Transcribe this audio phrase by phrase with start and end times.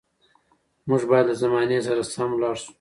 [0.89, 2.69] موږ باید له زمانې سره سم لاړ شو.